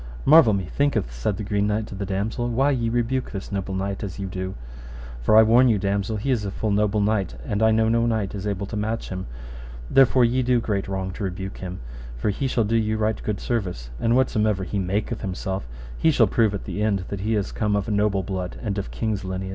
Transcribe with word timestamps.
Marvel 0.25 0.55
methinketh, 0.55 1.11
said 1.11 1.37
the 1.37 1.43
Green 1.43 1.67
Knight 1.67 1.85
to 1.85 1.93
the 1.93 2.07
damosel, 2.07 2.49
why 2.49 2.71
ye 2.71 2.89
rebuke 2.89 3.29
this 3.29 3.51
noble 3.51 3.75
knight 3.75 4.03
as 4.03 4.17
ye 4.17 4.25
do, 4.25 4.55
for 5.21 5.37
I 5.37 5.43
warn 5.43 5.67
you, 5.69 5.77
damosel, 5.77 6.17
he 6.17 6.31
is 6.31 6.43
a 6.43 6.49
full 6.49 6.71
noble 6.71 7.01
knight, 7.01 7.35
and 7.45 7.61
I 7.61 7.69
know 7.69 7.87
no 7.87 8.07
knight 8.07 8.33
is 8.33 8.47
able 8.47 8.65
to 8.65 8.75
match 8.75 9.09
him; 9.09 9.27
therefore 9.91 10.25
ye 10.25 10.41
do 10.41 10.59
great 10.59 10.87
wrong 10.87 11.11
to 11.11 11.23
rebuke 11.23 11.59
him, 11.59 11.81
for 12.17 12.31
he 12.31 12.47
shall 12.47 12.63
do 12.63 12.77
you 12.77 12.97
right 12.97 13.21
good 13.21 13.39
service, 13.39 13.91
for 13.99 14.09
whatsomever 14.15 14.63
he 14.63 14.79
maketh 14.79 15.21
himself, 15.21 15.67
ye 16.01 16.09
shall 16.09 16.25
prove 16.25 16.55
at 16.55 16.63
the 16.63 16.81
end 16.81 17.05
that 17.09 17.19
he 17.19 17.35
is 17.35 17.51
come 17.51 17.75
of 17.75 17.87
a 17.87 17.91
noble 17.91 18.23
blood 18.23 18.57
and 18.63 18.79
of 18.79 18.89
king's 18.89 19.23
lineage. 19.23 19.49